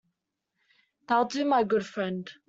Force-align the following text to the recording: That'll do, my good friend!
That'll 1.07 1.25
do, 1.25 1.45
my 1.45 1.63
good 1.63 1.85
friend! 1.85 2.27